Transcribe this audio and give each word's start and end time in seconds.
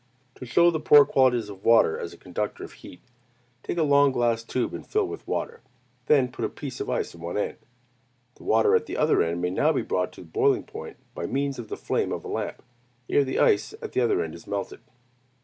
To 0.33 0.47
show 0.47 0.71
the 0.71 0.79
poor 0.79 1.05
qualities 1.05 1.47
of 1.47 1.63
water 1.63 1.99
as 1.99 2.11
a 2.11 2.17
conductor 2.17 2.63
of 2.63 2.71
heat, 2.73 3.01
take 3.61 3.77
a 3.77 3.83
long 3.83 4.11
glass 4.11 4.41
tube 4.41 4.73
and 4.73 4.83
fill 4.83 5.05
with 5.07 5.27
water. 5.27 5.61
Then 6.07 6.31
put 6.31 6.43
a 6.43 6.49
piece 6.49 6.79
of 6.79 6.89
ice 6.89 7.13
in 7.13 7.21
one 7.21 7.37
end. 7.37 7.57
The 8.33 8.43
water 8.43 8.75
at 8.75 8.87
the 8.87 8.97
other 8.97 9.21
end 9.21 9.43
may 9.43 9.51
now 9.51 9.71
be 9.73 9.83
brought 9.83 10.11
to 10.13 10.21
the 10.21 10.27
boiling 10.27 10.63
point 10.63 10.97
by 11.13 11.27
means 11.27 11.59
of 11.59 11.67
the 11.69 11.77
flame 11.77 12.11
of 12.11 12.25
a 12.25 12.29
lamp, 12.29 12.63
ere 13.07 13.23
the 13.23 13.37
ice 13.37 13.75
at 13.79 13.91
the 13.91 14.01
other 14.01 14.23
end 14.23 14.33
is 14.33 14.47
melted. 14.47 14.79